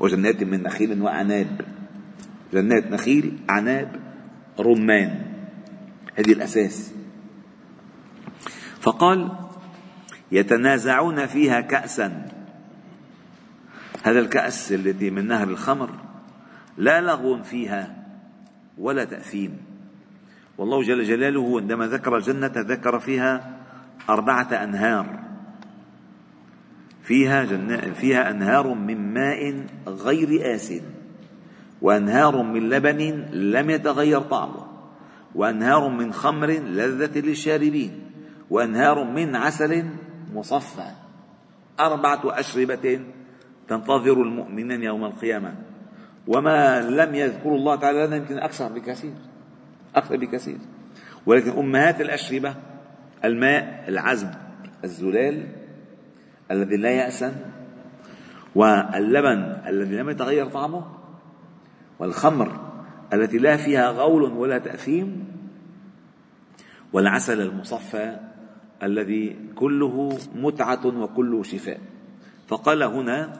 وجنات 0.00 0.42
من 0.44 0.62
نخيل 0.62 1.02
وأعناب. 1.02 1.75
جنات 2.52 2.90
نخيل 2.90 3.38
أعناب 3.50 4.00
رمان. 4.60 5.20
هذه 6.14 6.32
الأساس. 6.32 6.94
فقال 8.80 9.32
يتنازعون 10.32 11.26
فيها 11.26 11.60
كأسا. 11.60 12.28
هذا 14.02 14.18
الكأس 14.18 14.72
التي 14.72 15.10
من 15.10 15.26
نهر 15.26 15.48
الخمر 15.48 15.90
لا 16.78 17.00
لغو 17.00 17.42
فيها 17.42 18.06
ولا 18.78 19.04
تأثيم. 19.04 19.58
والله 20.58 20.82
جل 20.82 21.02
جلاله 21.04 21.60
عندما 21.60 21.86
ذكر 21.86 22.16
الجنة 22.16 22.52
ذكر 22.56 23.00
فيها 23.00 23.56
أربعة 24.10 24.64
أنهار. 24.64 25.22
فيها 27.02 27.44
جنة 27.44 27.76
فيها 27.76 28.30
أنهار 28.30 28.74
من 28.74 29.14
ماء 29.14 29.66
غير 29.86 30.54
آسن. 30.54 30.95
وأنهار 31.82 32.42
من 32.42 32.68
لبن 32.68 33.00
لم 33.32 33.70
يتغير 33.70 34.20
طعمه 34.20 34.66
وأنهار 35.34 35.88
من 35.88 36.12
خمر 36.12 36.50
لذة 36.50 37.20
للشاربين 37.20 38.10
وأنهار 38.50 39.04
من 39.04 39.36
عسل 39.36 39.84
مصفى. 40.34 40.90
أربعة 41.80 42.20
أشربة 42.24 43.00
تنتظر 43.68 44.22
المؤمنين 44.22 44.82
يوم 44.82 45.04
القيامة. 45.04 45.54
وما 46.26 46.80
لم 46.80 47.14
يذكر 47.14 47.54
الله 47.54 47.76
تعالى 47.76 48.06
لنا 48.06 48.16
يمكن 48.16 48.38
أكثر 48.38 48.68
بكثير 48.72 49.14
أكثر 49.96 50.16
بكثير. 50.16 50.58
ولكن 51.26 51.50
أمهات 51.50 52.00
الأشربة 52.00 52.54
الماء 53.24 53.84
العذب 53.88 54.34
الزلال 54.84 55.46
الذي 56.50 56.76
لا 56.76 56.90
يأسن 56.90 57.32
واللبن 58.54 59.56
الذي 59.66 59.96
لم 59.96 60.10
يتغير 60.10 60.46
طعمه 60.46 60.84
والخمر 61.98 62.60
التي 63.12 63.38
لا 63.38 63.56
فيها 63.56 63.90
غول 63.90 64.22
ولا 64.22 64.58
تأثيم 64.58 65.24
والعسل 66.92 67.40
المصفى 67.40 68.16
الذي 68.82 69.36
كله 69.54 70.18
متعة 70.34 70.86
وكله 70.86 71.42
شفاء. 71.42 71.80
فقال 72.48 72.82
هنا 72.82 73.32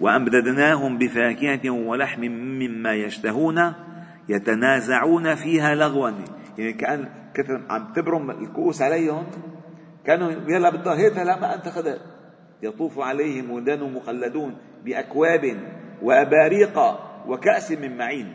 وأمددناهم 0.00 0.98
بفاكهة 0.98 1.70
ولحم 1.70 2.20
مما 2.30 2.94
يشتهون 2.94 3.72
يتنازعون 4.28 5.34
فيها 5.34 5.74
لغوا. 5.74 6.10
يعني 6.58 6.72
كان 6.72 7.08
عم 7.70 7.92
تبرم 7.92 8.30
الكؤوس 8.30 8.82
عليهم 8.82 9.26
كانوا 10.04 10.30
يلا 10.30 10.70
بدنا 10.70 10.98
هيك 10.98 11.16
لا 11.16 11.40
ما 11.40 11.54
أنت 11.54 11.68
خذها 11.68 11.98
يطوف 12.62 12.98
عليهم 12.98 13.50
ولدان 13.50 13.92
مخلدون 13.94 14.56
بأكواب 14.84 15.56
وأباريق. 16.02 17.07
وكأس 17.28 17.70
من 17.70 17.96
معين. 17.96 18.32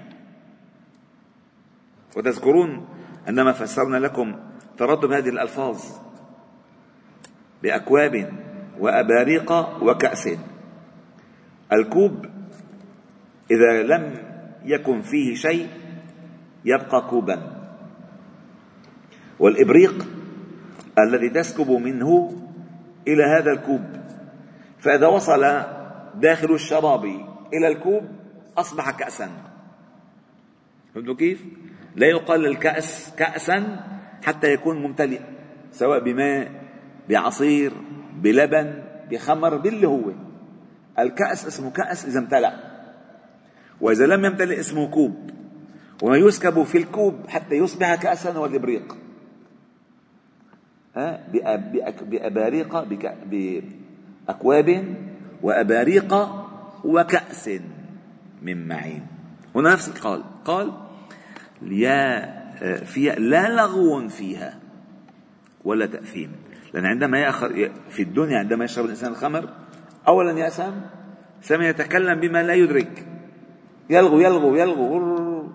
وتذكرون 2.17 2.88
عندما 3.27 3.51
فسرنا 3.51 3.97
لكم 3.97 4.36
ترتب 4.77 5.12
هذه 5.12 5.29
الألفاظ 5.29 5.84
بأكواب 7.63 8.34
وأباريق 8.79 9.51
وكأس. 9.84 10.29
الكوب 11.73 12.25
إذا 13.51 13.84
لم 13.84 14.17
يكن 14.65 15.01
فيه 15.01 15.36
شيء 15.36 15.67
يبقى 16.65 17.01
كوبا. 17.10 17.63
والإبريق 19.39 20.06
الذي 20.99 21.29
تسكب 21.29 21.71
منه 21.71 22.34
إلى 23.08 23.23
هذا 23.23 23.51
الكوب. 23.51 23.84
فإذا 24.79 25.08
وصل 25.08 25.41
داخل 26.15 26.53
الشراب 26.53 27.06
إلى 27.53 27.67
الكوب 27.67 28.22
أصبح 28.58 28.92
كأسا. 28.92 29.32
فهمتوا 30.96 31.16
كيف؟ 31.16 31.46
لا 31.96 32.08
يقال 32.08 32.39
للكأس 32.39 33.13
كأسا 33.18 33.88
حتى 34.24 34.54
يكون 34.54 34.82
ممتلئ 34.82 35.20
سواء 35.72 36.00
بماء 36.00 36.52
بعصير 37.10 37.74
بلبن 38.22 38.84
بخمر 39.12 39.58
باللي 39.58 39.88
هو. 39.88 40.12
الكأس 41.00 41.48
اسمه 41.48 41.72
كأس 41.72 42.06
إذا 42.06 42.20
امتلأ. 42.20 42.54
وإذا 43.82 44.06
لم 44.06 44.26
يمتلئ 44.26 44.60
اسمه 44.60 44.88
كوب. 44.88 45.32
وما 46.02 46.18
يسكب 46.18 46.63
في 46.63 46.78
الكوب 46.78 47.28
حتى 47.28 47.56
يصبح 47.56 47.96
كأسا 47.96 48.32
هو 48.32 48.46
الإبريق. 48.46 48.98
بأباريق 52.06 52.84
بأكواب 54.28 54.96
وأباريق 55.42 56.13
وكأس. 56.84 57.50
من 58.43 58.67
معين. 58.67 59.08
هنا 59.56 59.73
نفس 59.73 59.89
القال 59.89 60.23
قال 60.45 60.73
يا 61.62 62.34
فيها 62.84 63.15
لا 63.15 63.56
لغو 63.56 64.08
فيها 64.08 64.60
ولا 65.63 65.86
تأثيم. 65.86 66.32
لأن 66.73 66.86
عندما 66.86 67.19
يأخذ 67.19 67.49
في 67.89 68.01
الدنيا 68.01 68.39
عندما 68.39 68.65
يشرب 68.65 68.86
الإنسان 68.86 69.12
الخمر 69.12 69.49
أولا 70.08 70.32
يأسم 70.32 70.82
ثم 71.41 71.62
يتكلم 71.62 72.19
بما 72.19 72.43
لا 72.43 72.53
يدرك. 72.53 73.08
يلغو 73.89 74.19
يلغو 74.19 74.56
يلغو 74.56 75.49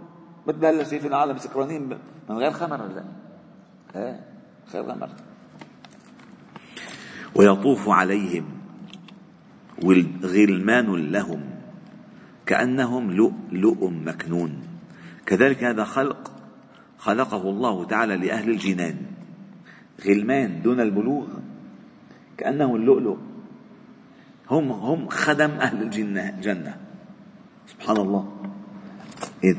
مثل 0.47 0.65
هلا 0.65 0.85
شايفين 0.85 1.11
العالم 1.11 1.39
سكرانين 1.39 1.89
من 2.29 2.37
غير 2.37 2.51
خمر 2.51 2.83
ولا؟ 2.83 3.05
لا؟ 3.95 4.21
غير 4.73 4.85
خمر. 4.85 5.09
ويطوف 7.35 7.89
عليهم 7.89 8.45
غلمان 10.25 11.13
لهم. 11.13 11.48
كأنهم 12.49 13.11
لؤلؤ 13.13 13.91
مكنون. 13.91 14.53
كذلك 15.27 15.65
هذا 15.65 15.85
خلق 15.85 16.33
خلقه 16.99 17.43
الله 17.51 17.85
تعالى 17.85 18.17
لأهل 18.17 18.51
الجنان. 18.51 18.97
غلمان 20.07 20.63
دون 20.63 20.81
البلوغ 20.81 21.27
كأنه 22.39 22.77
اللؤلؤ 22.77 23.17
هم 24.51 24.73
هم 24.73 25.09
خدم 25.09 25.51
أهل 25.51 25.83
الجنة 25.83 26.41
جنة. 26.41 26.77
سبحان 27.67 27.97
الله. 27.97 28.33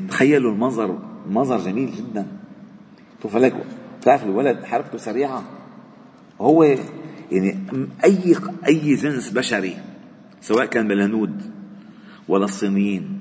تخيلوا 0.10 0.52
المنظر 0.52 1.00
منظر 1.30 1.58
جميل 1.58 1.92
جدا. 1.92 2.28
شوف 3.24 3.38
لك 3.38 3.66
تعرف 4.02 4.24
الولد 4.24 4.64
حركته 4.64 4.98
سريعة؟ 4.98 5.44
هو 6.42 6.64
يعني 6.64 7.60
أي 8.04 8.36
أي 8.68 8.96
جنس 8.96 9.30
بشري 9.30 9.78
سواء 10.42 10.66
كان 10.66 10.88
بالهنود 10.88 11.59
ولا 12.30 12.46
الصينيين 12.46 13.20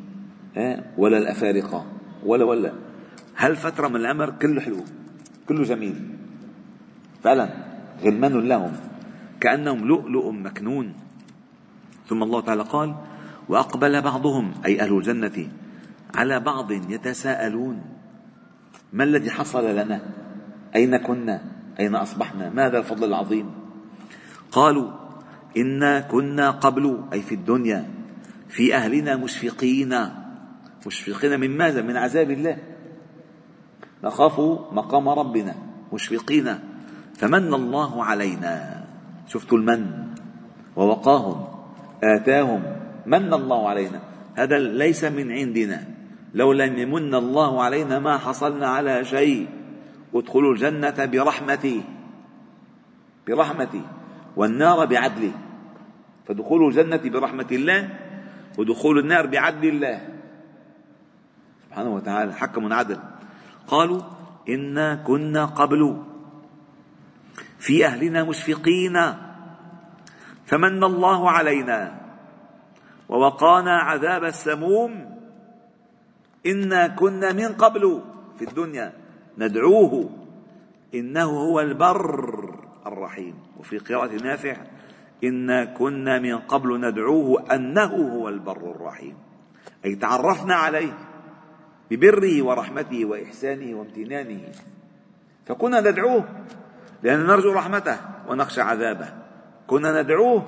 ولا 1.01 1.19
الأفارقة 1.19 1.81
ولا 2.21 2.45
ولا. 2.45 2.73
هالفترة 3.37 3.89
من 3.89 3.97
العمر 3.97 4.31
كله 4.31 4.61
حلو 4.61 4.85
كله 5.49 5.63
جميل؟ 5.65 5.97
فعلا 7.25 7.49
غلمان 8.05 8.35
لهم 8.49 8.73
كأنهم 9.41 9.89
لؤلؤ 9.89 10.31
مكنون. 10.31 10.95
ثم 12.07 12.23
الله 12.23 12.41
تعالى 12.41 12.63
قال 12.63 12.95
وأقبل 13.49 14.03
بعضهم 14.03 14.47
أي 14.67 14.81
أهل 14.81 14.93
الجنة 14.93 15.49
على 16.15 16.41
بعض 16.41 16.73
يتساءلون 16.73 17.77
ما 18.93 19.05
الذي 19.05 19.31
حصل 19.31 19.65
لنا؟ 19.65 20.01
أين 20.77 20.97
كنا؟ 20.97 21.37
أين 21.81 21.95
أصبحنا؟ 21.95 22.51
ما 22.51 22.67
هذا 22.67 22.79
الفضل 22.79 23.09
العظيم؟ 23.09 23.47
قالوا 24.53 24.89
إنا 25.57 26.01
كنا 26.01 26.51
قبل 26.51 27.05
أي 27.13 27.21
في 27.23 27.35
الدنيا. 27.35 27.98
في 28.49 28.75
أهلنا 28.75 29.17
مشفقين. 29.17 29.95
مشفقين 30.87 31.41
من 31.41 31.57
ماذا؟ 31.57 31.83
من 31.83 31.97
عذاب 31.97 32.31
الله. 32.31 32.59
نخاف 34.05 34.41
مقام 34.73 35.09
ربنا. 35.09 35.55
مشفقين. 35.93 36.59
فمن 37.19 37.55
الله 37.55 38.05
علينا. 38.05 38.85
شفتوا 39.27 39.59
المن. 39.59 40.15
ووقاهم. 40.77 41.47
آتاهم. 42.05 42.63
من 43.07 43.35
الله 43.35 43.69
علينا؟ 43.69 44.01
هذا 44.35 44.59
ليس 44.59 45.05
من 45.05 45.33
عندنا. 45.33 45.85
لو 46.35 46.53
لم 46.53 46.79
يمن 46.79 47.15
الله 47.15 47.63
علينا 47.63 47.99
ما 47.99 48.19
حصلنا 48.19 48.67
على 48.67 49.05
شيء. 49.05 49.49
ادخلوا 50.15 50.53
الجنة 50.53 51.05
برحمتي. 51.05 51.83
برحمتي. 53.29 53.83
والنار 54.37 54.87
بعدلي 54.87 55.33
فدخول 56.27 56.67
الجنة 56.67 57.11
برحمة 57.11 57.47
الله. 57.53 58.08
ودخول 58.59 58.99
النار 58.99 59.27
بعدل 59.27 59.69
الله. 59.69 60.09
سبحانه 61.67 61.91
وتعالى 61.95 62.33
حكم 62.35 62.73
عدل. 62.73 62.99
قالوا 63.67 64.03
إنا 64.49 64.95
كنا 64.95 65.45
قبل 65.45 66.03
في 67.59 67.87
أهلنا 67.87 68.25
مشفقين. 68.25 68.97
فمن 70.47 70.85
الله 70.85 71.31
علينا 71.31 72.01
ووقانا 73.09 73.79
عذاب 73.79 74.25
السموم. 74.25 75.19
إنا 76.47 76.89
كنا 76.89 77.33
من 77.33 77.53
قبل 77.55 78.03
في 78.39 78.45
الدنيا 78.45 78.93
ندعوه. 79.39 80.11
إنه 80.95 81.31
هو 81.31 81.61
البر 81.61 82.55
الرحيم. 82.87 83.35
وفي 83.59 83.79
قراءة 83.79 84.23
نافع 84.23 84.57
إنا 85.25 85.65
كنا 85.65 86.19
من 86.19 86.39
قبل 86.39 86.81
ندعوه 86.81 87.55
أنه 87.55 88.15
هو 88.15 88.29
البر 88.29 88.71
الرحيم. 88.71 89.15
أي 89.85 89.95
تعرفنا 89.95 90.55
عليه 90.55 90.93
ببره 91.91 92.43
ورحمته 92.43 93.05
وإحسانه 93.05 93.79
وامتنانه. 93.79 94.41
فكنا 95.47 95.81
ندعوه 95.81 96.25
لأن 97.03 97.27
نرجو 97.27 97.53
رحمته 97.53 97.99
ونخشى 98.29 98.61
عذابه. 98.61 99.09
كنا 99.67 100.03
ندعوه 100.03 100.47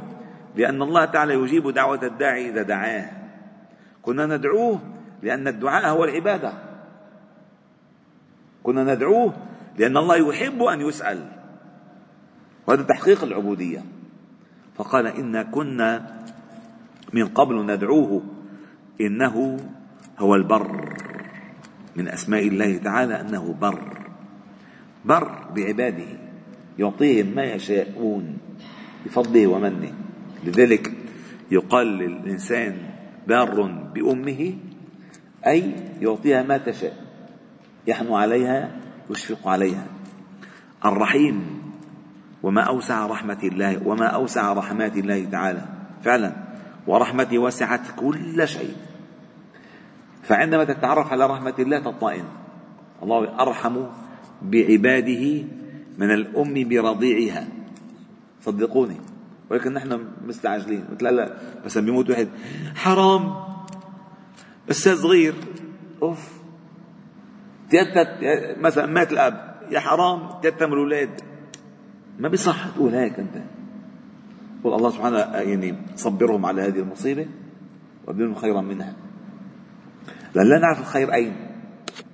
لأن 0.57 0.83
الله 0.83 1.05
تعالى 1.05 1.35
يجيب 1.35 1.71
دعوة 1.71 2.03
الداعي 2.03 2.49
إذا 2.49 2.63
دعاه. 2.63 3.11
كنا 4.03 4.27
ندعوه 4.27 4.81
لأن 5.23 5.49
الدعاء 5.49 5.89
هو 5.89 6.05
العبادة. 6.05 6.53
كنا 8.63 8.95
ندعوه 8.95 9.35
لأن 9.79 9.97
الله 9.97 10.17
يحب 10.17 10.63
أن 10.63 10.81
يسأل. 10.81 11.29
وهذا 12.67 12.83
تحقيق 12.83 13.25
العبودية. 13.25 13.85
فقال 14.77 15.07
إنا 15.07 15.43
كنا 15.43 16.21
من 17.13 17.27
قبل 17.27 17.67
ندعوه 17.67 18.23
إنه 19.01 19.57
هو 20.19 20.35
البر 20.35 20.95
من 21.97 22.09
أسماء 22.09 22.49
الله 22.49 22.77
تعالى 22.77 23.21
أنه 23.21 23.55
بر. 23.61 23.81
بر 25.05 25.53
بعباده 25.57 26.19
يعطيهم 26.79 27.27
ما 27.35 27.45
يشاءون 27.45 28.39
بفضله 29.07 29.47
ومنه. 29.47 29.93
لذلك 30.45 30.93
يقال 31.51 31.87
للإنسان 31.87 32.77
بار 33.29 33.63
بأمه 33.95 34.55
أي 35.47 35.75
يعطيها 36.01 36.43
ما 36.43 36.59
تشاء. 36.59 37.05
يحنو 37.87 38.17
عليها 38.17 38.71
يشفق 39.11 39.49
عليها. 39.49 39.87
الرحيم 40.85 41.60
وما 42.43 42.63
أوسع 42.63 43.07
رحمة 43.07 43.39
الله 43.45 43.89
وما 43.89 44.07
أوسع 44.07 44.53
رحمات 44.53 44.97
الله 44.97 45.25
تعالى. 45.25 45.63
فعلا 46.05 46.33
ورحمتي 46.87 47.39
وسعت 47.39 47.81
كل 47.97 48.49
شيء. 48.49 48.77
فعندما 50.23 50.65
تتعرف 50.65 51.13
على 51.13 51.27
رحمة 51.27 51.55
الله 51.59 51.79
تطمئن. 51.79 52.25
الله 53.03 53.41
أرحم 53.41 53.77
بعباده 54.43 55.45
من 55.99 56.11
الأم 56.11 56.69
برضيعها. 56.69 57.49
صدقوني. 58.43 58.97
ولكن 59.51 59.73
نحن 59.73 60.05
مستعجلين. 60.27 60.85
مثل 60.93 61.07
هلا 61.07 61.37
مثلا 61.65 61.85
بيموت 61.85 62.11
واحد 62.11 62.29
حرام. 62.77 63.35
أستاذ 64.71 64.97
صغير. 64.97 65.35
أوف. 66.03 66.41
مثلا 68.61 68.87
مات 68.87 69.13
الأب. 69.13 69.61
يا 69.71 69.81
حرام 69.81 70.41
تيتم 70.43 70.73
الأولاد. 70.73 71.30
ما 72.21 72.29
بيصح 72.29 72.69
تقول 72.69 72.95
هيك 72.95 73.19
أنت. 73.19 73.43
قل 74.65 74.75
الله 74.75 74.91
سبحانه 74.91 75.19
يعني 75.19 75.77
صبرهم 75.97 76.47
على 76.47 76.63
هذه 76.63 76.79
المصيبة 76.79 77.29
وأبدلهم 78.07 78.35
خيرا 78.35 78.61
منها. 78.61 78.95
لأن 80.35 80.47
لا 80.47 80.59
نعرف 80.59 80.81
الخير 80.81 81.15
أين. 81.15 81.37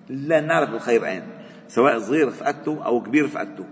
لا 0.09 0.41
نعرف 0.41 0.75
الخير 0.75 1.07
أين. 1.07 1.23
سواء 1.69 1.99
صغير 1.99 2.31
فقدته 2.31 2.85
أو 2.85 3.03
كبير 3.03 3.29
فقدته 3.29 3.65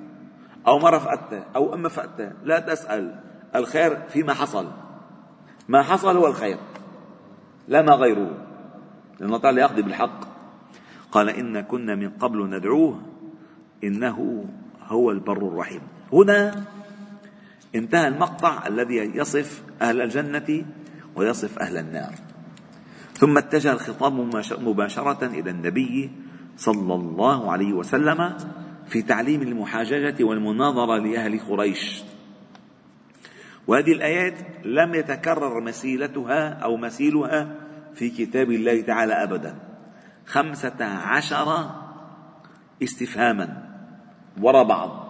أو 0.66 0.78
مرة 0.78 0.98
فقدته 0.98 1.42
أو 1.56 1.74
أم 1.74 1.88
فقدته 1.88 2.32
لا 2.44 2.58
تسأل. 2.58 3.20
الخير 3.54 3.96
فيما 4.08 4.34
حصل. 4.34 4.70
ما 5.68 5.82
حصل 5.82 6.16
هو 6.16 6.26
الخير. 6.26 6.58
لا 7.68 7.82
ما 7.82 7.92
غيره. 7.92 8.46
لأن 9.20 9.26
الله 9.26 9.38
تعالى 9.38 9.60
يقضي 9.60 9.82
بالحق. 9.82 10.20
قال 11.12 11.28
إن 11.28 11.60
كنا 11.60 11.94
من 11.94 12.10
قبل 12.10 12.56
ندعوه 12.56 13.00
إنه 13.84 14.44
هو 14.86 15.10
البر 15.10 15.48
الرحيم. 15.48 15.80
هنا 16.12 16.64
انتهى 17.74 18.08
المقطع 18.08 18.66
الذي 18.66 18.96
يصف 18.96 19.62
أهل 19.82 20.00
الجنة 20.00 20.64
ويصف 21.16 21.58
أهل 21.58 21.76
النار. 21.76 22.14
ثم 23.14 23.38
اتجه 23.38 23.72
الخطاب 23.72 24.12
مباشرة 24.60 25.26
إلى 25.26 25.50
النبي 25.50 26.10
صلى 26.56 26.94
الله 26.94 27.52
عليه 27.52 27.72
وسلم 27.72 28.36
في 28.86 29.02
تعليم 29.02 29.42
المحاججة 29.42 30.24
والمناظرة 30.24 30.98
لأهل 30.98 31.40
قريش. 31.40 32.04
وهذه 33.66 33.92
الآيات 33.92 34.34
لم 34.64 34.94
يتكرر 34.94 35.60
مسيلتها 35.60 36.48
أو 36.48 36.76
مسيلها 36.76 37.54
في 37.94 38.10
كتاب 38.10 38.50
الله 38.50 38.80
تعالى 38.80 39.12
أبدا. 39.12 39.58
خمسة 40.26 40.84
عشر 40.84 41.70
استفهاما 42.82 43.62
وراء 44.42 44.64
بعض. 44.64 45.03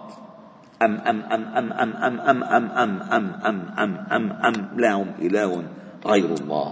أم 0.81 0.95
أم 0.95 1.21
أم 1.21 1.43
أم 1.43 1.73
أم 1.73 1.93
أم 1.93 2.43
أم 2.43 2.43
أم 2.43 3.01
أم 3.01 3.31
أم 3.45 3.59
أم 3.77 3.91
أم 4.11 4.25
أم 4.31 4.55
لهم 4.79 5.07
إله 5.21 5.63
غير 6.05 6.33
الله 6.33 6.69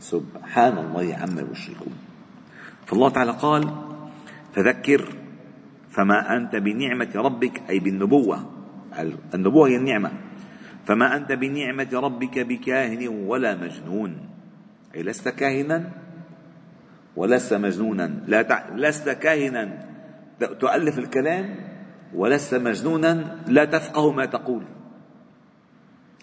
سبحان 0.00 0.78
الله 0.78 1.16
عما 1.16 1.42
يشركون 1.52 1.96
فالله 2.86 3.08
تعالى 3.08 3.30
قال 3.30 3.62
فذكر 4.52 5.02
فما 5.90 6.36
أنت 6.36 6.56
بنعمة 6.56 7.12
ربك 7.16 7.62
أي 7.70 7.78
بالنبوة 7.78 8.50
النبوة 9.34 9.68
هي 9.68 9.76
النعمة 9.76 10.10
فما 10.86 11.16
أنت 11.16 11.32
بنعمة 11.32 11.88
ربك 11.92 12.38
بكاهن 12.38 13.08
ولا 13.08 13.56
مجنون 13.56 14.16
أي 14.94 15.02
لست 15.02 15.28
كاهنا 15.28 15.90
ولست 17.16 17.54
مجنونا 17.54 18.22
لا. 18.26 18.64
لست 18.76 19.08
كاهنا 19.08 19.86
تؤلف 20.60 20.98
الكلام 20.98 21.65
ولست 22.14 22.54
مجنونا 22.54 23.36
لا 23.46 23.64
تفقه 23.64 24.12
ما 24.12 24.26
تقول. 24.26 24.62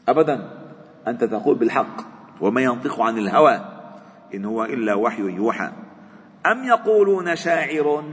أبدا 0.09 0.63
أنت 1.07 1.23
تقول 1.23 1.57
بالحق 1.57 2.01
وما 2.41 2.61
ينطق 2.61 3.01
عن 3.01 3.17
الهوى 3.17 3.65
إن 4.33 4.45
هو 4.45 4.63
إلا 4.63 4.93
وحي 4.93 5.21
يوحى. 5.21 5.71
أم 6.45 6.63
يقولون 6.63 7.35
شاعر؟ 7.35 8.03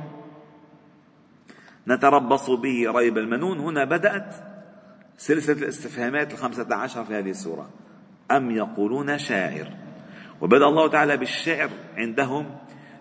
نتربص 1.88 2.50
به 2.50 2.92
ريب 2.92 3.18
المنون. 3.18 3.58
هنا 3.58 3.84
بدأت 3.84 4.34
سلسلة 5.16 5.62
الاستفهامات 5.62 6.32
الخمسة 6.32 6.74
عشر 6.74 7.04
في 7.04 7.14
هذه 7.14 7.30
السورة. 7.30 7.70
أم 8.30 8.50
يقولون 8.50 9.18
شاعر؟ 9.18 9.68
وبدأ 10.40 10.66
الله 10.66 10.88
تعالى 10.88 11.16
بالشعر 11.16 11.70
عندهم 11.96 12.46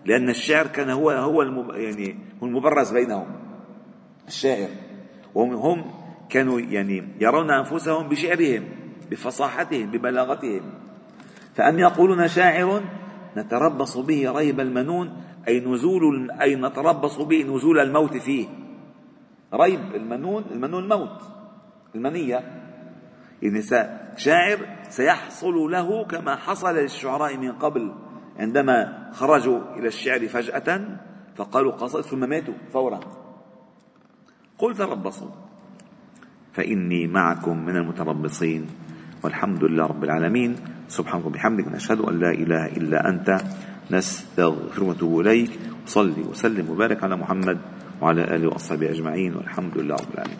لأن 0.04 0.28
الشعر 0.28 0.66
كان 0.66 0.90
هو 0.90 1.10
هو. 1.10 1.42
يعني 1.72 2.18
هو 2.42 2.46
المبرز 2.46 2.92
بينهم. 2.92 3.39
الشاعر. 4.30 4.68
وهم 5.34 5.52
هم 5.54 5.84
كانوا 6.28 6.60
يعني 6.60 7.08
يرون 7.20 7.50
أنفسهم 7.50 8.08
بشعرهم 8.08 8.64
بفصاحتهم 9.10 9.90
ببلاغتهم. 9.90 10.62
فأم 11.54 11.78
يقولون 11.78 12.28
شاعر 12.28 12.82
نتربص 13.36 13.96
به 13.96 14.32
ريب 14.32 14.60
المنون 14.60 15.12
أي 15.48 15.60
نزول 15.60 16.30
أي 16.30 16.56
نتربص 16.56 17.16
به 17.18 17.42
نزول 17.42 17.78
الموت 17.78 18.16
فيه. 18.16 18.46
ريب 19.54 19.94
المنون 19.94 20.44
المنون 20.50 20.82
الموت 20.84 21.22
المنية. 21.94 22.40
النساء 23.42 24.14
شاعر 24.16 24.58
سيحصل 24.88 25.54
له 25.54 26.04
كما 26.04 26.36
حصل 26.36 26.74
للشعراء 26.74 27.36
من 27.36 27.52
قبل. 27.52 27.94
عندما 28.38 29.10
خرجوا 29.12 29.60
إلى 29.76 29.88
الشعر 29.88 30.28
فجأة 30.28 30.98
فقالوا 31.36 31.72
قصد 31.72 32.00
ثم 32.00 32.28
ماتوا 32.28 32.54
فورا. 32.72 33.19
قل 34.60 34.76
تربصوا. 34.76 35.28
فإني 36.52 37.06
معكم 37.06 37.64
من 37.64 37.76
المتربصين 37.76 38.66
والحمد 39.24 39.64
لله 39.64 39.86
رب 39.86 40.04
العالمين. 40.04 40.56
سبحانك 40.88 41.24
وبحمدك 41.26 41.68
نشهد 41.68 42.00
أن 42.00 42.18
لا 42.20 42.30
إله 42.30 42.66
إلا 42.76 43.08
أنت. 43.08 43.40
نستغفر 43.90 44.84
ونتوب 44.84 45.20
إليك 45.20 45.50
وصلي 45.86 46.22
وسلم 46.22 46.70
وبارك 46.70 47.04
على 47.04 47.16
محمد 47.16 47.58
وعلى 48.02 48.36
آله 48.36 48.48
وأصحابه 48.48 48.90
أجمعين 48.90 49.34
والحمد 49.36 49.78
لله 49.78 49.94
رب 49.94 50.14
العالمين. 50.14 50.38